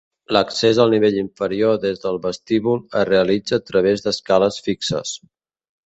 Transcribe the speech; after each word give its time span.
L'accés 0.35 0.79
al 0.85 0.89
nivell 0.97 1.19
inferior 1.23 1.77
des 1.85 2.01
del 2.07 2.19
vestíbul, 2.25 2.83
es 3.03 3.07
realitza 3.13 3.61
a 3.61 3.67
través 3.71 4.07
d'escales 4.09 4.63
fixes. 4.71 5.19